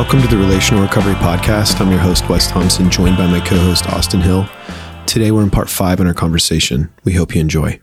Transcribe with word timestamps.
Welcome 0.00 0.22
to 0.22 0.28
the 0.28 0.38
Relational 0.38 0.80
Recovery 0.80 1.12
Podcast. 1.12 1.78
I'm 1.78 1.90
your 1.90 2.00
host, 2.00 2.26
Wes 2.26 2.50
Thompson, 2.50 2.88
joined 2.88 3.18
by 3.18 3.26
my 3.26 3.38
co 3.38 3.54
host, 3.58 3.86
Austin 3.86 4.22
Hill. 4.22 4.48
Today, 5.04 5.30
we're 5.30 5.42
in 5.42 5.50
part 5.50 5.68
five 5.68 6.00
in 6.00 6.06
our 6.06 6.14
conversation. 6.14 6.90
We 7.04 7.12
hope 7.12 7.34
you 7.34 7.42
enjoy. 7.42 7.78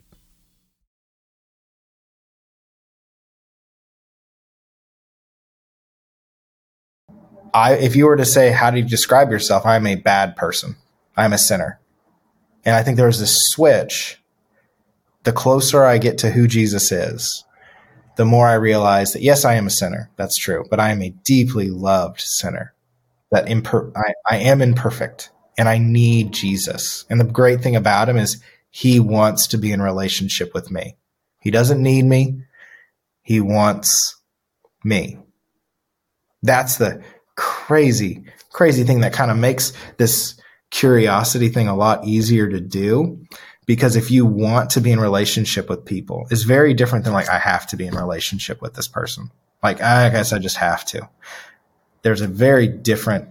I, 7.53 7.75
if 7.75 7.95
you 7.95 8.07
were 8.07 8.15
to 8.15 8.25
say, 8.25 8.49
how 8.49 8.71
do 8.71 8.79
you 8.79 8.83
describe 8.83 9.29
yourself? 9.29 9.63
I'm 9.63 9.85
a 9.85 9.93
bad 9.93 10.35
person. 10.35 10.75
I'm 11.15 11.33
a 11.33 11.37
sinner. 11.37 11.79
And 12.65 12.75
I 12.75 12.81
think 12.81 12.97
there's 12.97 13.19
this 13.19 13.37
switch. 13.51 14.19
The 15.21 15.33
closer 15.33 15.85
I 15.85 15.99
get 15.99 16.17
to 16.17 16.31
who 16.31 16.47
Jesus 16.47 16.91
is, 16.91 17.43
the 18.17 18.25
more 18.25 18.47
I 18.47 18.55
realize 18.55 19.13
that 19.13 19.21
yes, 19.21 19.45
I 19.45 19.53
am 19.53 19.67
a 19.67 19.71
sinner. 19.71 20.09
That's 20.17 20.35
true, 20.35 20.65
but 20.69 20.79
I 20.79 20.91
am 20.91 21.01
a 21.01 21.13
deeply 21.23 21.69
loved 21.69 22.19
sinner. 22.19 22.73
That 23.31 23.45
imper- 23.45 23.91
I, 23.95 24.13
I 24.29 24.37
am 24.37 24.61
imperfect 24.61 25.31
and 25.57 25.69
I 25.69 25.77
need 25.77 26.31
Jesus. 26.31 27.05
And 27.09 27.19
the 27.19 27.25
great 27.25 27.61
thing 27.61 27.75
about 27.75 28.09
him 28.09 28.17
is 28.17 28.41
he 28.69 28.99
wants 28.99 29.47
to 29.47 29.57
be 29.57 29.71
in 29.71 29.81
relationship 29.81 30.53
with 30.53 30.71
me. 30.71 30.95
He 31.39 31.51
doesn't 31.51 31.81
need 31.81 32.05
me. 32.05 32.41
He 33.21 33.39
wants 33.39 34.21
me. 34.83 35.19
That's 36.41 36.77
the 36.77 37.03
crazy, 37.35 38.25
crazy 38.51 38.83
thing 38.83 39.01
that 39.01 39.13
kind 39.13 39.31
of 39.31 39.37
makes 39.37 39.73
this 39.97 40.39
curiosity 40.69 41.49
thing 41.49 41.67
a 41.67 41.75
lot 41.75 42.05
easier 42.05 42.49
to 42.49 42.59
do 42.59 43.25
because 43.67 43.95
if 43.95 44.09
you 44.09 44.25
want 44.25 44.71
to 44.71 44.81
be 44.81 44.91
in 44.91 44.99
relationship 44.99 45.69
with 45.69 45.85
people 45.85 46.25
it's 46.31 46.43
very 46.43 46.73
different 46.73 47.05
than 47.05 47.13
like 47.13 47.29
i 47.29 47.37
have 47.37 47.67
to 47.67 47.77
be 47.77 47.85
in 47.85 47.93
relationship 47.93 48.61
with 48.61 48.73
this 48.73 48.87
person. 48.87 49.29
Like 49.61 49.81
i 49.81 50.09
guess 50.09 50.33
i 50.33 50.39
just 50.39 50.57
have 50.57 50.83
to. 50.85 51.07
There's 52.01 52.21
a 52.21 52.27
very 52.27 52.67
different 52.67 53.29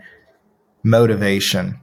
motivation 0.85 1.81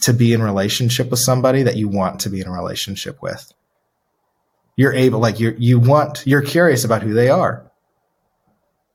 to 0.00 0.12
be 0.12 0.32
in 0.32 0.42
relationship 0.42 1.10
with 1.10 1.20
somebody 1.20 1.62
that 1.62 1.76
you 1.76 1.88
want 1.88 2.20
to 2.20 2.30
be 2.30 2.40
in 2.40 2.48
a 2.48 2.52
relationship 2.52 3.22
with. 3.22 3.52
You're 4.76 4.94
able 4.94 5.20
like 5.20 5.38
you 5.38 5.54
you 5.58 5.78
want 5.78 6.24
you're 6.26 6.42
curious 6.42 6.84
about 6.84 7.02
who 7.02 7.14
they 7.14 7.28
are. 7.28 7.70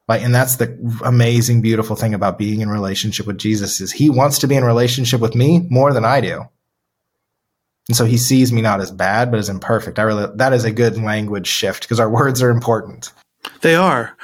Like, 0.08 0.22
and 0.22 0.34
that's 0.34 0.56
the 0.56 0.78
amazing, 1.04 1.62
beautiful 1.62 1.98
thing 1.98 2.14
about 2.14 2.38
being 2.38 2.62
in 2.62 2.70
relationship 2.70 3.28
with 3.28 3.38
Jesus 3.38 3.82
is 3.82 3.92
he 3.92 4.10
wants 4.10 4.40
to 4.40 4.48
be 4.48 4.56
in 4.56 4.64
relationship 4.64 5.20
with 5.20 5.36
me 5.36 5.68
more 5.70 5.92
than 5.92 6.06
I 6.06 6.22
do. 6.22 6.48
And 7.90 7.96
so 7.96 8.06
he 8.06 8.18
sees 8.18 8.52
me 8.52 8.62
not 8.62 8.82
as 8.82 8.92
bad, 8.92 9.32
but 9.32 9.40
as 9.40 9.50
imperfect. 9.50 10.00
I 10.00 10.04
really, 10.04 10.28
that 10.36 10.54
is 10.54 10.66
a 10.66 10.72
good 10.72 10.98
language 10.98 11.48
shift 11.48 11.84
because 11.84 12.00
our 12.00 12.10
words 12.20 12.42
are 12.42 12.50
important. 12.50 13.12
They 13.62 13.76
are. 13.76 14.18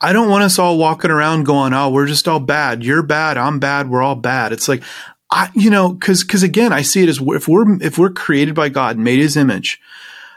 I 0.00 0.14
don't 0.14 0.30
want 0.30 0.44
us 0.44 0.58
all 0.58 0.78
walking 0.78 1.10
around 1.10 1.44
going, 1.44 1.74
"Oh, 1.74 1.90
we're 1.90 2.06
just 2.06 2.26
all 2.26 2.40
bad. 2.40 2.82
You're 2.82 3.02
bad. 3.02 3.36
I'm 3.36 3.58
bad. 3.58 3.90
We're 3.90 4.02
all 4.02 4.14
bad." 4.14 4.52
It's 4.52 4.66
like, 4.66 4.82
I, 5.30 5.50
you 5.54 5.68
know, 5.68 5.90
because 5.90 6.24
because 6.24 6.42
again, 6.42 6.72
I 6.72 6.80
see 6.80 7.02
it 7.02 7.10
as 7.10 7.20
if 7.20 7.46
we're 7.46 7.82
if 7.82 7.98
we're 7.98 8.10
created 8.10 8.54
by 8.54 8.70
God, 8.70 8.96
made 8.96 9.18
His 9.18 9.36
image, 9.36 9.78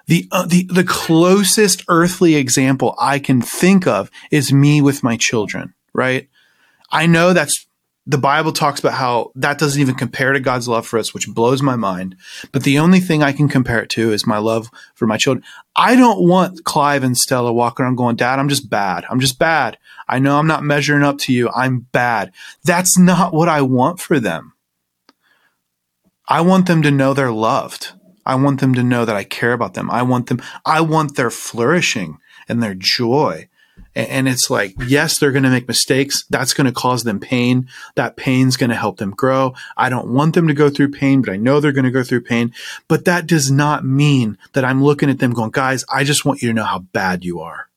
the, 0.07 0.27
uh, 0.31 0.45
the, 0.45 0.65
the 0.65 0.83
closest 0.83 1.83
earthly 1.87 2.35
example 2.35 2.95
I 2.99 3.19
can 3.19 3.41
think 3.41 3.87
of 3.87 4.11
is 4.31 4.51
me 4.51 4.81
with 4.81 5.03
my 5.03 5.17
children, 5.17 5.73
right? 5.93 6.27
I 6.91 7.05
know 7.05 7.33
that's 7.33 7.65
the 8.05 8.17
Bible 8.17 8.51
talks 8.51 8.79
about 8.81 8.93
how 8.93 9.31
that 9.35 9.57
doesn't 9.57 9.81
even 9.81 9.95
compare 9.95 10.33
to 10.33 10.39
God's 10.39 10.67
love 10.67 10.85
for 10.85 10.99
us, 10.99 11.13
which 11.13 11.29
blows 11.29 11.61
my 11.61 11.77
mind. 11.77 12.17
But 12.51 12.63
the 12.63 12.79
only 12.79 12.99
thing 12.99 13.23
I 13.23 13.31
can 13.31 13.47
compare 13.47 13.81
it 13.81 13.89
to 13.91 14.11
is 14.11 14.27
my 14.27 14.39
love 14.39 14.69
for 14.93 15.07
my 15.07 15.17
children. 15.17 15.45
I 15.75 15.95
don't 15.95 16.27
want 16.27 16.65
Clive 16.65 17.03
and 17.03 17.17
Stella 17.17 17.53
walking 17.53 17.85
around 17.85 17.95
going, 17.95 18.17
Dad, 18.17 18.39
I'm 18.39 18.49
just 18.49 18.69
bad. 18.69 19.05
I'm 19.09 19.21
just 19.21 19.39
bad. 19.39 19.77
I 20.07 20.19
know 20.19 20.37
I'm 20.37 20.47
not 20.47 20.63
measuring 20.63 21.03
up 21.03 21.17
to 21.19 21.33
you. 21.33 21.49
I'm 21.49 21.87
bad. 21.91 22.33
That's 22.65 22.97
not 22.97 23.33
what 23.33 23.47
I 23.47 23.61
want 23.61 24.01
for 24.01 24.19
them. 24.19 24.53
I 26.27 26.41
want 26.41 26.67
them 26.67 26.81
to 26.81 26.91
know 26.91 27.13
they're 27.13 27.31
loved. 27.31 27.93
I 28.25 28.35
want 28.35 28.59
them 28.59 28.73
to 28.75 28.83
know 28.83 29.05
that 29.05 29.15
I 29.15 29.23
care 29.23 29.53
about 29.53 29.73
them. 29.75 29.89
I 29.91 30.01
want 30.03 30.27
them, 30.27 30.41
I 30.65 30.81
want 30.81 31.15
their 31.15 31.29
flourishing 31.29 32.17
and 32.47 32.61
their 32.61 32.73
joy. 32.73 33.47
And 33.95 34.27
it's 34.27 34.49
like, 34.49 34.73
yes, 34.87 35.19
they're 35.19 35.31
going 35.31 35.43
to 35.43 35.49
make 35.49 35.67
mistakes. 35.67 36.25
That's 36.29 36.53
going 36.53 36.65
to 36.65 36.71
cause 36.71 37.03
them 37.03 37.19
pain. 37.19 37.69
That 37.95 38.17
pain's 38.17 38.57
going 38.57 38.71
to 38.71 38.75
help 38.75 38.97
them 38.97 39.11
grow. 39.11 39.53
I 39.77 39.89
don't 39.89 40.11
want 40.11 40.33
them 40.33 40.47
to 40.47 40.53
go 40.55 40.69
through 40.69 40.91
pain, 40.91 41.21
but 41.21 41.31
I 41.31 41.37
know 41.37 41.59
they're 41.59 41.71
going 41.71 41.85
to 41.85 41.91
go 41.91 42.03
through 42.03 42.21
pain. 42.21 42.53
But 42.87 43.05
that 43.05 43.27
does 43.27 43.51
not 43.51 43.85
mean 43.85 44.37
that 44.53 44.65
I'm 44.65 44.83
looking 44.83 45.11
at 45.11 45.19
them 45.19 45.33
going, 45.33 45.51
guys, 45.51 45.85
I 45.93 46.03
just 46.03 46.25
want 46.25 46.41
you 46.41 46.47
to 46.49 46.53
know 46.55 46.63
how 46.63 46.79
bad 46.79 47.23
you 47.23 47.41
are. 47.41 47.67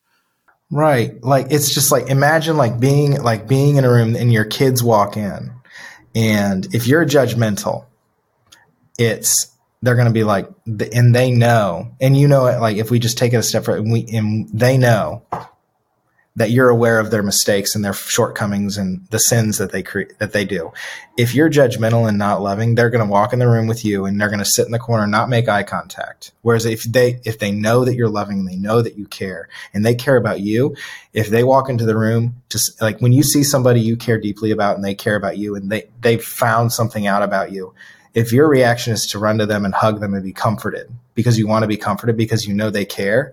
Right. 0.71 1.23
Like, 1.23 1.49
it's 1.51 1.73
just 1.73 1.93
like, 1.93 2.09
imagine 2.09 2.57
like 2.57 2.81
being, 2.81 3.21
like 3.23 3.47
being 3.47 3.77
in 3.77 3.85
a 3.85 3.91
room 3.91 4.17
and 4.17 4.33
your 4.33 4.47
kids 4.47 4.83
walk 4.83 5.19
in. 5.19 5.53
And 6.15 6.75
if 6.75 6.87
you're 6.87 7.05
judgmental, 7.05 7.85
it's, 8.99 9.55
they're 9.83 9.95
going 9.95 10.07
to 10.07 10.13
be 10.13 10.25
like, 10.25 10.49
and 10.67 11.15
they 11.15 11.31
know, 11.31 11.93
and 12.01 12.17
you 12.17 12.27
know, 12.27 12.47
it. 12.47 12.59
like 12.59 12.79
if 12.79 12.91
we 12.91 12.99
just 12.99 13.19
take 13.19 13.35
it 13.35 13.37
a 13.37 13.43
step 13.43 13.65
further, 13.65 13.79
and 13.79 13.93
we 13.93 14.07
and 14.13 14.49
they 14.49 14.79
know 14.79 15.23
that 16.37 16.51
you're 16.51 16.69
aware 16.69 17.01
of 17.01 17.11
their 17.11 17.23
mistakes 17.23 17.75
and 17.75 17.85
their 17.85 17.95
shortcomings 17.95 18.77
and 18.77 19.07
the 19.09 19.19
sins 19.19 19.57
that 19.57 19.73
they 19.73 19.83
create 19.83 20.19
that 20.19 20.33
they 20.33 20.45
do. 20.45 20.71
If 21.17 21.35
you're 21.35 21.49
judgmental 21.49 22.07
and 22.07 22.19
not 22.19 22.43
loving, 22.43 22.75
they're 22.75 22.91
going 22.91 23.05
to 23.05 23.11
walk 23.11 23.33
in 23.33 23.39
the 23.39 23.49
room 23.49 23.67
with 23.67 23.85
you 23.87 24.05
and 24.05 24.21
they're 24.21 24.29
going 24.29 24.39
to 24.39 24.45
sit 24.45 24.67
in 24.67 24.73
the 24.73 24.79
corner 24.79 25.05
and 25.05 25.13
not 25.13 25.31
make 25.31 25.49
eye 25.49 25.63
contact. 25.63 26.33
Whereas 26.43 26.67
if 26.67 26.85
they 26.85 27.21
if 27.25 27.39
they 27.39 27.51
know 27.51 27.85
that 27.87 27.95
you're 27.95 28.11
loving, 28.11 28.45
they 28.45 28.57
know 28.57 28.83
that 28.83 28.99
you 28.99 29.07
care 29.07 29.49
and 29.73 29.85
they 29.85 29.95
care 29.95 30.17
about 30.17 30.41
you, 30.41 30.77
if 31.15 31.29
they 31.29 31.43
walk 31.43 31.71
into 31.71 31.87
the 31.87 31.97
room 31.97 32.43
just 32.51 32.81
like 32.83 33.01
when 33.01 33.13
you 33.13 33.23
see 33.23 33.43
somebody 33.43 33.81
you 33.81 33.97
care 33.97 34.21
deeply 34.21 34.51
about 34.51 34.77
and 34.77 34.85
they 34.85 34.95
care 34.95 35.17
about 35.17 35.39
you 35.39 35.57
and 35.57 35.71
they 35.71 35.89
they 36.03 36.19
found 36.19 36.71
something 36.71 37.07
out 37.07 37.23
about 37.23 37.51
you, 37.51 37.73
if 38.13 38.31
your 38.31 38.49
reaction 38.49 38.93
is 38.93 39.07
to 39.07 39.19
run 39.19 39.39
to 39.39 39.47
them 39.47 39.65
and 39.65 39.75
hug 39.75 40.01
them 40.01 40.13
and 40.13 40.23
be 40.23 40.33
comforted 40.33 40.91
because 41.15 41.39
you 41.39 41.47
want 41.47 41.63
to 41.63 41.67
be 41.67 41.79
comforted 41.79 42.17
because 42.17 42.47
you 42.47 42.53
know 42.53 42.69
they 42.69 42.85
care, 42.85 43.33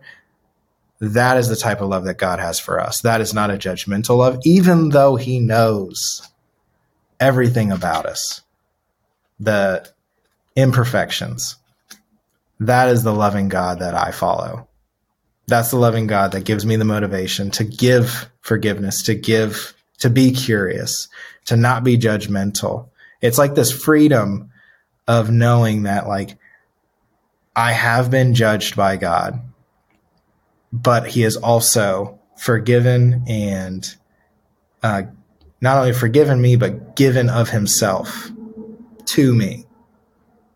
that 1.03 1.37
is 1.37 1.49
the 1.49 1.57
type 1.57 1.81
of 1.81 1.89
love 1.89 2.05
that 2.05 2.17
God 2.17 2.39
has 2.39 2.61
for 2.61 2.79
us. 2.79 3.01
That 3.01 3.19
is 3.19 3.33
not 3.33 3.51
a 3.51 3.57
judgmental 3.57 4.17
love, 4.17 4.39
even 4.45 4.89
though 4.89 5.17
He 5.17 5.39
knows 5.39 6.29
everything 7.19 7.71
about 7.71 8.05
us, 8.05 8.41
the 9.37 9.89
imperfections. 10.55 11.57
That 12.61 12.87
is 12.87 13.03
the 13.03 13.13
loving 13.13 13.49
God 13.49 13.79
that 13.79 13.95
I 13.95 14.11
follow. 14.11 14.69
That's 15.47 15.71
the 15.71 15.77
loving 15.77 16.07
God 16.07 16.31
that 16.31 16.45
gives 16.45 16.65
me 16.65 16.77
the 16.77 16.85
motivation 16.85 17.51
to 17.51 17.65
give 17.65 18.29
forgiveness, 18.39 19.03
to 19.03 19.15
give, 19.15 19.73
to 19.99 20.09
be 20.09 20.31
curious, 20.31 21.09
to 21.45 21.57
not 21.57 21.83
be 21.83 21.97
judgmental. 21.97 22.87
It's 23.21 23.37
like 23.37 23.55
this 23.55 23.71
freedom 23.71 24.51
of 25.05 25.29
knowing 25.29 25.83
that 25.83 26.07
like 26.07 26.37
I 27.57 27.73
have 27.73 28.09
been 28.09 28.33
judged 28.33 28.77
by 28.77 28.95
God, 28.95 29.41
but 30.73 31.07
He 31.07 31.21
has 31.21 31.37
also 31.37 32.19
forgiven 32.35 33.23
and 33.27 33.95
uh, 34.81 35.03
not 35.61 35.77
only 35.77 35.93
forgiven 35.93 36.41
me, 36.41 36.57
but 36.57 36.95
given 36.97 37.29
of 37.29 37.49
Himself 37.49 38.31
to 39.05 39.33
me, 39.33 39.65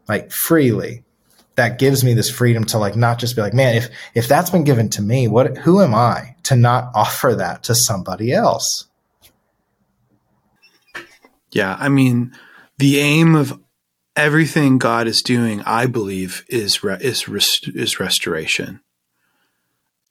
like 0.10 0.32
freely. 0.32 1.04
That 1.56 1.80
gives 1.80 2.04
me 2.04 2.14
this 2.14 2.30
freedom 2.30 2.66
to 2.66 2.78
like 2.78 2.96
not 2.96 3.18
just 3.18 3.36
be 3.36 3.42
like, 3.42 3.54
man, 3.54 3.76
if 3.76 3.90
if 4.14 4.28
that's 4.28 4.52
been 4.52 4.64
given 4.64 4.90
to 4.90 5.02
me, 5.02 5.28
what 5.28 5.58
who 5.58 5.82
am 5.82 5.96
I 5.96 6.36
to 6.44 6.56
not 6.56 6.92
offer 6.94 7.34
that 7.34 7.64
to 7.64 7.74
somebody 7.74 8.32
else? 8.32 8.88
Yeah, 11.52 11.76
I 11.80 11.90
mean, 11.90 12.36
the 12.78 13.00
aim 13.00 13.34
of 13.34 13.60
everything 14.16 14.78
God 14.78 15.08
is 15.08 15.24
doing, 15.24 15.62
I 15.62 15.88
believe, 15.88 16.46
is 16.48 16.84
re- 16.84 17.00
is 17.02 17.28
rest- 17.28 17.70
is 17.74 18.00
restoration. 18.00 18.82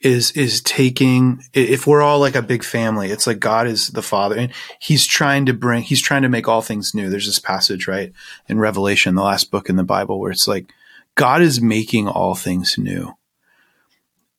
Is 0.06 0.30
is 0.32 0.60
taking 0.60 1.42
if 1.52 1.86
we're 1.86 2.02
all 2.02 2.20
like 2.20 2.36
a 2.36 2.42
big 2.42 2.62
family, 2.62 3.10
it's 3.10 3.26
like 3.26 3.40
God 3.40 3.66
is 3.66 3.88
the 3.88 4.02
Father, 4.02 4.36
and 4.36 4.52
He's 4.78 5.06
trying 5.06 5.46
to 5.46 5.52
bring, 5.52 5.82
He's 5.82 6.00
trying 6.00 6.22
to 6.22 6.28
make 6.28 6.46
all 6.46 6.62
things 6.62 6.94
new. 6.94 7.10
There's 7.10 7.26
this 7.26 7.38
passage 7.38 7.88
right 7.88 8.12
in 8.48 8.58
Revelation, 8.58 9.14
the 9.14 9.22
last 9.22 9.50
book 9.50 9.68
in 9.68 9.76
the 9.76 9.82
Bible, 9.82 10.20
where 10.20 10.30
it's 10.30 10.46
like 10.46 10.72
God 11.16 11.42
is 11.42 11.60
making 11.60 12.08
all 12.08 12.34
things 12.34 12.76
new, 12.78 13.16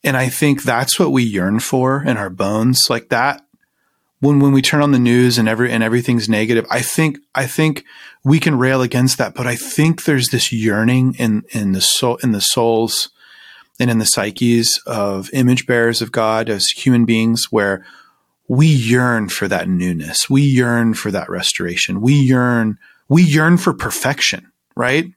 and 0.04 0.16
I 0.16 0.30
think 0.30 0.64
that's 0.64 1.00
what 1.00 1.12
we 1.12 1.24
yearn 1.24 1.60
for 1.60 2.02
in 2.02 2.18
our 2.18 2.30
bones, 2.30 2.90
like 2.90 3.10
that 3.10 3.44
when 4.20 4.40
when 4.40 4.52
we 4.52 4.62
turn 4.62 4.82
on 4.82 4.92
the 4.92 5.00
news 5.00 5.38
and 5.38 5.48
every 5.48 5.72
and 5.72 5.84
everything's 5.84 6.30
negative, 6.30 6.66
I 6.70 6.82
think 6.82 7.20
I 7.36 7.46
think 7.46 7.84
we 8.24 8.40
can 8.40 8.58
rail 8.58 8.82
against 8.82 9.18
that, 9.18 9.36
but 9.36 9.46
I 9.46 9.56
think 9.56 10.04
there's 10.04 10.30
this 10.30 10.52
yearning 10.52 11.16
in 11.16 11.44
in 11.50 11.74
the 11.74 11.82
soul 11.82 12.18
in 12.24 12.32
the 12.32 12.42
souls 12.42 13.10
and 13.80 13.90
in 13.90 14.00
the 14.00 14.06
psyches 14.06 14.82
of 14.86 15.30
image 15.34 15.66
bearers 15.66 16.02
of 16.02 16.12
God 16.12 16.50
as 16.50 16.70
human 16.70 17.06
beings 17.06 17.52
where 17.52 17.86
we 18.48 18.68
yearn 18.68 19.30
for 19.30 19.48
that 19.48 19.68
newness. 19.68 20.30
We 20.30 20.42
yearn 20.42 20.94
for 20.94 21.12
that 21.12 21.30
restoration. 21.30 22.02
We 22.02 22.14
yearn 22.14 22.78
we 23.10 23.24
yearn 23.24 23.58
for 23.58 23.74
perfection, 23.74 24.52
right? 24.76 25.12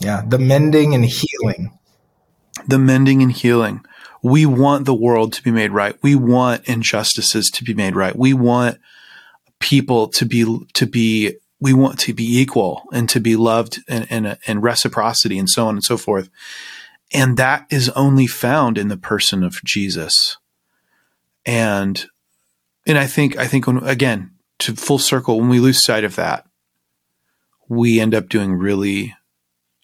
Yeah, 0.00 0.22
the 0.26 0.38
mending 0.38 0.94
and 0.94 1.04
healing. 1.04 1.78
The 2.68 2.78
mending 2.78 3.22
and 3.22 3.32
healing 3.32 3.84
we 4.24 4.46
want 4.46 4.86
the 4.86 4.94
world 4.94 5.34
to 5.34 5.42
be 5.42 5.50
made 5.50 5.70
right. 5.70 5.96
We 6.02 6.14
want 6.14 6.64
injustices 6.64 7.50
to 7.50 7.62
be 7.62 7.74
made 7.74 7.94
right. 7.94 8.16
We 8.16 8.32
want 8.32 8.78
people 9.60 10.08
to 10.08 10.24
be 10.24 10.66
to 10.72 10.86
be 10.86 11.34
we 11.60 11.74
want 11.74 11.98
to 12.00 12.14
be 12.14 12.38
equal 12.38 12.84
and 12.90 13.08
to 13.10 13.20
be 13.20 13.36
loved 13.36 13.80
and, 13.86 14.06
and, 14.10 14.38
and 14.46 14.62
reciprocity 14.62 15.38
and 15.38 15.48
so 15.48 15.66
on 15.66 15.74
and 15.74 15.84
so 15.84 15.98
forth. 15.98 16.30
And 17.14 17.36
that 17.36 17.66
is 17.70 17.88
only 17.90 18.26
found 18.26 18.76
in 18.76 18.88
the 18.88 18.96
person 18.96 19.44
of 19.44 19.62
Jesus. 19.64 20.36
And, 21.46 22.04
and 22.86 22.98
I 22.98 23.06
think, 23.06 23.36
I 23.38 23.46
think 23.46 23.68
when, 23.68 23.78
again, 23.84 24.32
to 24.58 24.74
full 24.74 24.98
circle, 24.98 25.38
when 25.38 25.48
we 25.48 25.60
lose 25.60 25.84
sight 25.84 26.02
of 26.02 26.16
that, 26.16 26.44
we 27.68 28.00
end 28.00 28.14
up 28.14 28.28
doing 28.28 28.54
really 28.54 29.14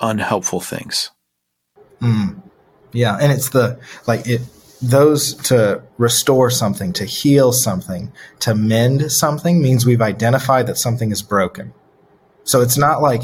unhelpful 0.00 0.60
things. 0.60 1.10
Mm. 2.00 2.42
Yeah. 2.92 3.16
And 3.20 3.30
it's 3.30 3.50
the, 3.50 3.78
like 4.06 4.26
it, 4.26 4.40
those 4.82 5.34
to 5.34 5.82
restore 5.98 6.50
something, 6.50 6.92
to 6.94 7.04
heal 7.04 7.52
something, 7.52 8.10
to 8.40 8.54
mend 8.54 9.12
something 9.12 9.62
means 9.62 9.86
we've 9.86 10.02
identified 10.02 10.66
that 10.66 10.78
something 10.78 11.12
is 11.12 11.22
broken. 11.22 11.74
So 12.44 12.60
it's 12.60 12.78
not 12.78 13.02
like 13.02 13.22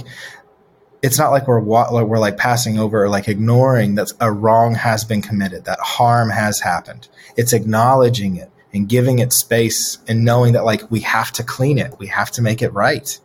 it's 1.03 1.19
not 1.19 1.31
like 1.31 1.47
we're 1.47 1.61
we're 1.61 2.19
like 2.19 2.37
passing 2.37 2.79
over 2.79 3.05
or 3.05 3.09
like 3.09 3.29
ignoring 3.29 3.95
that 3.97 4.13
a 4.21 4.33
wrong 4.33 4.75
has 4.75 5.05
been 5.05 5.23
committed, 5.23 5.65
that 5.65 5.79
harm 5.81 6.31
has 6.31 6.61
happened. 6.61 7.09
It's 7.37 7.53
acknowledging 7.53 8.37
it 8.37 8.51
and 8.73 8.89
giving 8.89 9.19
it 9.19 9.33
space 9.33 9.99
and 10.09 10.25
knowing 10.25 10.53
that 10.55 10.65
like 10.65 10.91
we 10.91 11.01
have 11.01 11.33
to 11.33 11.43
clean 11.43 11.79
it, 11.79 11.99
we 11.99 12.07
have 12.09 12.31
to 12.33 12.43
make 12.43 12.63
it 12.63 12.73
right. 12.73 13.19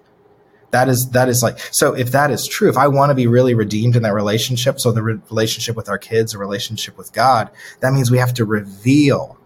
That 0.71 0.87
is 0.87 1.09
that 1.11 1.27
is 1.27 1.43
like 1.43 1.59
so 1.59 1.93
if 1.93 2.11
that 2.13 2.31
is 2.31 2.47
true 2.47 2.69
if 2.69 2.77
i 2.77 2.87
want 2.87 3.09
to 3.09 3.13
be 3.13 3.27
really 3.27 3.53
redeemed 3.53 3.97
in 3.97 4.03
that 4.03 4.13
relationship 4.13 4.79
so 4.79 4.93
the 4.93 5.03
re- 5.03 5.19
relationship 5.29 5.75
with 5.75 5.89
our 5.89 5.97
kids 5.97 6.33
a 6.33 6.37
relationship 6.37 6.97
with 6.97 7.11
god 7.11 7.51
that 7.81 7.91
means 7.91 8.09
we 8.09 8.19
have 8.19 8.33
to 8.35 8.45
reveal 8.45 9.37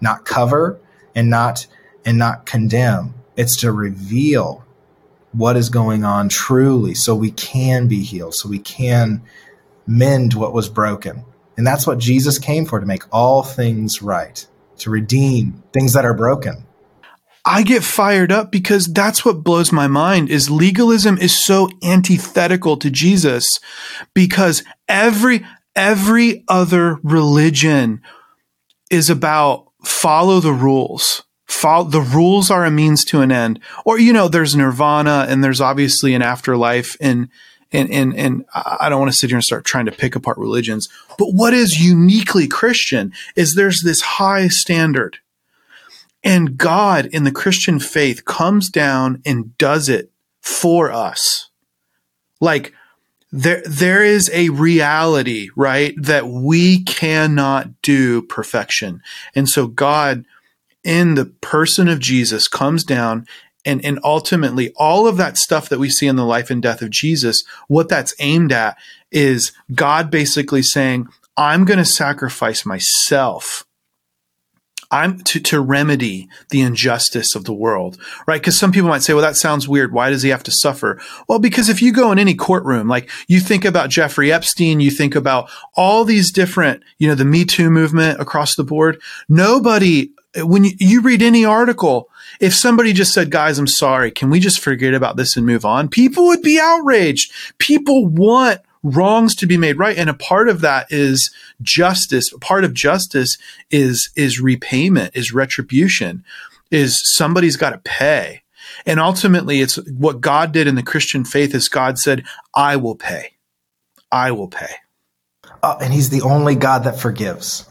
not 0.00 0.24
cover 0.24 0.80
and 1.14 1.28
not 1.28 1.66
and 2.04 2.18
not 2.18 2.46
condemn. 2.46 3.14
It's 3.36 3.56
to 3.58 3.72
reveal 3.72 4.63
what 5.34 5.56
is 5.56 5.68
going 5.68 6.04
on 6.04 6.28
truly 6.28 6.94
so 6.94 7.14
we 7.14 7.30
can 7.30 7.88
be 7.88 8.02
healed 8.02 8.34
so 8.34 8.48
we 8.48 8.58
can 8.58 9.22
mend 9.86 10.34
what 10.34 10.52
was 10.52 10.68
broken 10.68 11.24
and 11.56 11.66
that's 11.66 11.86
what 11.86 11.98
jesus 11.98 12.38
came 12.38 12.64
for 12.64 12.80
to 12.80 12.86
make 12.86 13.02
all 13.12 13.42
things 13.42 14.00
right 14.02 14.46
to 14.76 14.90
redeem 14.90 15.62
things 15.72 15.92
that 15.92 16.04
are 16.04 16.14
broken 16.14 16.64
I 17.46 17.62
get 17.62 17.84
fired 17.84 18.32
up 18.32 18.50
because 18.50 18.86
that's 18.86 19.22
what 19.24 19.44
blows 19.44 19.70
my 19.70 19.86
mind 19.86 20.30
is 20.30 20.50
legalism 20.50 21.18
is 21.18 21.44
so 21.44 21.68
antithetical 21.82 22.78
to 22.78 22.90
Jesus 22.90 23.60
because 24.14 24.64
every 24.88 25.44
every 25.76 26.42
other 26.48 26.98
religion 27.02 28.00
is 28.90 29.10
about 29.10 29.66
follow 29.84 30.40
the 30.40 30.52
rules. 30.52 31.22
Follow, 31.46 31.84
the 31.84 32.00
rules 32.00 32.50
are 32.50 32.64
a 32.64 32.70
means 32.70 33.04
to 33.06 33.20
an 33.20 33.30
end. 33.30 33.60
Or 33.84 33.98
you 33.98 34.12
know, 34.12 34.28
there's 34.28 34.56
nirvana 34.56 35.26
and 35.28 35.44
there's 35.44 35.60
obviously 35.60 36.14
an 36.14 36.22
afterlife 36.22 36.96
and 37.00 37.28
and 37.72 37.90
and 37.90 38.16
and 38.16 38.44
I 38.54 38.88
don't 38.88 39.00
want 39.00 39.12
to 39.12 39.18
sit 39.18 39.30
here 39.30 39.36
and 39.36 39.44
start 39.44 39.64
trying 39.64 39.86
to 39.86 39.92
pick 39.92 40.16
apart 40.16 40.38
religions, 40.38 40.88
but 41.18 41.30
what 41.32 41.52
is 41.52 41.84
uniquely 41.84 42.46
Christian 42.46 43.12
is 43.36 43.54
there's 43.54 43.82
this 43.82 44.00
high 44.00 44.48
standard 44.48 45.18
and 46.24 46.56
God 46.56 47.06
in 47.06 47.24
the 47.24 47.30
Christian 47.30 47.78
faith 47.78 48.24
comes 48.24 48.70
down 48.70 49.20
and 49.26 49.56
does 49.58 49.90
it 49.90 50.10
for 50.40 50.90
us. 50.90 51.50
Like 52.40 52.72
there, 53.30 53.62
there 53.66 54.02
is 54.02 54.30
a 54.32 54.48
reality, 54.48 55.50
right? 55.54 55.94
That 55.98 56.26
we 56.28 56.82
cannot 56.84 57.82
do 57.82 58.22
perfection. 58.22 59.02
And 59.34 59.48
so 59.48 59.66
God 59.66 60.24
in 60.84 61.14
the 61.14 61.26
person 61.26 61.88
of 61.88 61.98
Jesus 61.98 62.46
comes 62.48 62.84
down 62.84 63.26
and, 63.64 63.84
and 63.84 63.98
ultimately 64.04 64.72
all 64.76 65.06
of 65.06 65.16
that 65.16 65.38
stuff 65.38 65.68
that 65.70 65.78
we 65.78 65.88
see 65.88 66.06
in 66.06 66.16
the 66.16 66.24
life 66.24 66.50
and 66.50 66.62
death 66.62 66.82
of 66.82 66.90
Jesus, 66.90 67.42
what 67.66 67.88
that's 67.88 68.14
aimed 68.18 68.52
at 68.52 68.76
is 69.10 69.52
God 69.74 70.10
basically 70.10 70.62
saying, 70.62 71.06
I'm 71.36 71.64
going 71.64 71.78
to 71.78 71.84
sacrifice 71.84 72.66
myself 72.66 73.64
I'm 74.94 75.18
to, 75.22 75.40
to 75.40 75.60
remedy 75.60 76.28
the 76.50 76.60
injustice 76.60 77.34
of 77.34 77.44
the 77.44 77.52
world, 77.52 77.98
right? 78.28 78.40
Because 78.40 78.56
some 78.56 78.70
people 78.70 78.88
might 78.88 79.02
say, 79.02 79.12
well, 79.12 79.22
that 79.22 79.34
sounds 79.34 79.66
weird. 79.66 79.92
Why 79.92 80.08
does 80.08 80.22
he 80.22 80.28
have 80.28 80.44
to 80.44 80.52
suffer? 80.52 81.00
Well, 81.28 81.40
because 81.40 81.68
if 81.68 81.82
you 81.82 81.92
go 81.92 82.12
in 82.12 82.18
any 82.20 82.34
courtroom, 82.34 82.86
like 82.86 83.10
you 83.26 83.40
think 83.40 83.64
about 83.64 83.90
Jeffrey 83.90 84.32
Epstein, 84.32 84.78
you 84.78 84.92
think 84.92 85.16
about 85.16 85.50
all 85.74 86.04
these 86.04 86.30
different, 86.30 86.84
you 86.98 87.08
know, 87.08 87.16
the 87.16 87.24
Me 87.24 87.44
Too 87.44 87.70
movement 87.70 88.20
across 88.20 88.54
the 88.54 88.62
board. 88.62 89.02
Nobody, 89.28 90.12
when 90.36 90.64
you, 90.64 90.72
you 90.78 91.00
read 91.00 91.22
any 91.22 91.44
article, 91.44 92.08
if 92.40 92.54
somebody 92.54 92.92
just 92.92 93.12
said, 93.12 93.30
guys, 93.30 93.58
I'm 93.58 93.66
sorry, 93.66 94.10
can 94.10 94.30
we 94.30 94.40
just 94.40 94.60
forget 94.60 94.94
about 94.94 95.16
this 95.16 95.36
and 95.36 95.46
move 95.46 95.64
on? 95.64 95.88
People 95.88 96.26
would 96.26 96.42
be 96.42 96.58
outraged. 96.60 97.32
People 97.58 98.06
want 98.06 98.60
wrongs 98.82 99.34
to 99.36 99.46
be 99.46 99.56
made 99.56 99.78
right. 99.78 99.96
And 99.96 100.10
a 100.10 100.14
part 100.14 100.48
of 100.48 100.60
that 100.60 100.86
is 100.90 101.32
justice. 101.62 102.32
A 102.32 102.38
part 102.38 102.64
of 102.64 102.74
justice 102.74 103.38
is, 103.70 104.10
is 104.16 104.40
repayment, 104.40 105.12
is 105.14 105.32
retribution, 105.32 106.24
is 106.70 107.00
somebody's 107.16 107.56
got 107.56 107.70
to 107.70 107.78
pay. 107.78 108.42
And 108.86 109.00
ultimately, 109.00 109.60
it's 109.60 109.76
what 109.88 110.20
God 110.20 110.52
did 110.52 110.66
in 110.66 110.74
the 110.74 110.82
Christian 110.82 111.24
faith 111.24 111.54
is 111.54 111.68
God 111.68 111.98
said, 111.98 112.24
I 112.54 112.76
will 112.76 112.96
pay. 112.96 113.32
I 114.10 114.32
will 114.32 114.48
pay. 114.48 114.74
Uh, 115.62 115.78
and 115.80 115.92
he's 115.92 116.10
the 116.10 116.22
only 116.22 116.54
God 116.54 116.84
that 116.84 117.00
forgives. 117.00 117.66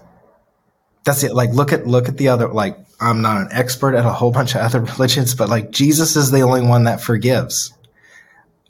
That's 1.03 1.23
it. 1.23 1.33
Like, 1.33 1.51
look 1.51 1.73
at, 1.73 1.85
look 1.85 2.07
at 2.07 2.17
the 2.17 2.29
other, 2.29 2.47
like, 2.47 2.77
I'm 3.03 3.21
not 3.21 3.41
an 3.41 3.49
expert 3.51 3.95
at 3.95 4.05
a 4.05 4.11
whole 4.11 4.31
bunch 4.31 4.55
of 4.55 4.61
other 4.61 4.79
religions, 4.93 5.35
but 5.35 5.49
like 5.49 5.71
Jesus 5.71 6.15
is 6.15 6.31
the 6.31 6.41
only 6.41 6.61
one 6.61 6.85
that 6.85 7.01
forgives. 7.01 7.73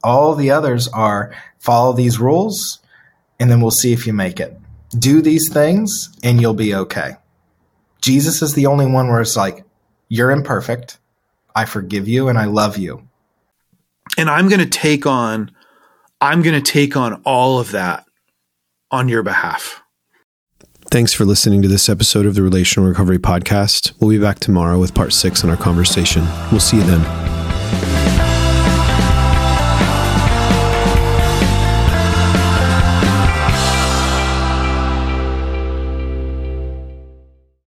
All 0.03 0.35
the 0.35 0.51
others 0.51 0.87
are 0.89 1.35
follow 1.59 1.93
these 1.93 2.19
rules 2.19 2.79
and 3.39 3.49
then 3.49 3.61
we'll 3.61 3.71
see 3.71 3.93
if 3.93 4.07
you 4.07 4.13
make 4.13 4.39
it. 4.39 4.57
Do 4.97 5.21
these 5.21 5.51
things 5.51 6.09
and 6.23 6.41
you'll 6.41 6.53
be 6.53 6.75
okay. 6.75 7.11
Jesus 8.01 8.41
is 8.41 8.53
the 8.53 8.65
only 8.65 8.85
one 8.85 9.07
where 9.07 9.21
it's 9.21 9.37
like, 9.37 9.63
you're 10.09 10.31
imperfect. 10.31 10.97
I 11.55 11.65
forgive 11.65 12.07
you 12.07 12.27
and 12.27 12.37
I 12.37 12.45
love 12.45 12.77
you. 12.77 13.07
And 14.17 14.29
I'm 14.29 14.49
going 14.49 14.59
to 14.59 14.65
take 14.65 15.05
on, 15.05 15.51
I'm 16.19 16.41
going 16.41 16.61
to 16.61 16.71
take 16.71 16.97
on 16.97 17.21
all 17.23 17.59
of 17.59 17.71
that 17.71 18.05
on 18.91 19.09
your 19.09 19.23
behalf. 19.23 19.82
Thanks 20.93 21.11
for 21.11 21.25
listening 21.25 21.63
to 21.63 21.67
this 21.67 21.89
episode 21.89 22.27
of 22.27 22.35
the 22.35 22.43
Relational 22.43 22.87
Recovery 22.87 23.17
Podcast. 23.17 23.93
We'll 23.99 24.11
be 24.11 24.19
back 24.19 24.37
tomorrow 24.37 24.77
with 24.77 24.93
part 24.93 25.11
six 25.11 25.43
in 25.43 25.49
our 25.49 25.57
conversation. 25.57 26.23
We'll 26.51 26.59
see 26.59 26.77
you 26.77 26.83
then. 26.83 27.22